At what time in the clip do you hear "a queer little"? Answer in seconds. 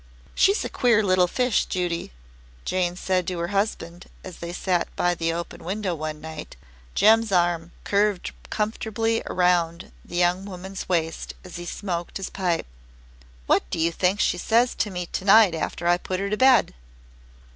0.65-1.27